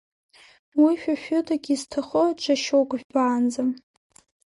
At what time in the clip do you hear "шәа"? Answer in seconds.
1.01-1.15